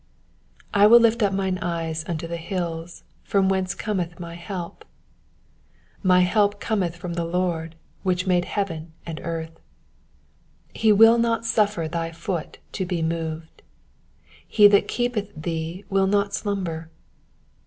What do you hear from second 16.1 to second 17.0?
slumber.